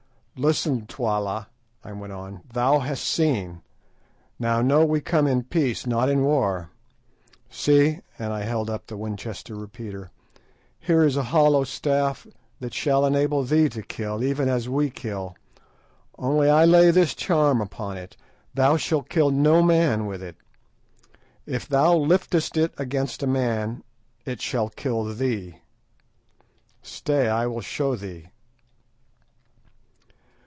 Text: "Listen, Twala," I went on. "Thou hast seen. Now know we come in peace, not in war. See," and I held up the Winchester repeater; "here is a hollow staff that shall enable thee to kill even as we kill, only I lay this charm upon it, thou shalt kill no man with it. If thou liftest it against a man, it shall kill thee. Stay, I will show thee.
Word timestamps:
"Listen, 0.37 0.87
Twala," 0.87 1.49
I 1.83 1.91
went 1.91 2.13
on. 2.13 2.41
"Thou 2.51 2.79
hast 2.79 3.03
seen. 3.03 3.61
Now 4.39 4.59
know 4.61 4.83
we 4.83 4.99
come 4.99 5.27
in 5.27 5.43
peace, 5.43 5.85
not 5.85 6.09
in 6.09 6.23
war. 6.23 6.71
See," 7.49 7.99
and 8.17 8.33
I 8.33 8.41
held 8.41 8.67
up 8.67 8.87
the 8.87 8.97
Winchester 8.97 9.53
repeater; 9.55 10.09
"here 10.79 11.03
is 11.03 11.15
a 11.15 11.21
hollow 11.25 11.63
staff 11.63 12.25
that 12.59 12.73
shall 12.73 13.05
enable 13.05 13.43
thee 13.43 13.69
to 13.69 13.83
kill 13.83 14.23
even 14.23 14.49
as 14.49 14.67
we 14.67 14.89
kill, 14.89 15.35
only 16.17 16.49
I 16.49 16.65
lay 16.65 16.89
this 16.89 17.13
charm 17.13 17.61
upon 17.61 17.97
it, 17.97 18.17
thou 18.55 18.77
shalt 18.77 19.09
kill 19.09 19.29
no 19.29 19.61
man 19.61 20.07
with 20.07 20.23
it. 20.23 20.37
If 21.45 21.67
thou 21.67 21.95
liftest 21.95 22.57
it 22.57 22.73
against 22.79 23.21
a 23.21 23.27
man, 23.27 23.83
it 24.25 24.41
shall 24.41 24.69
kill 24.69 25.03
thee. 25.13 25.59
Stay, 26.81 27.27
I 27.27 27.45
will 27.45 27.61
show 27.61 27.95
thee. 27.95 28.29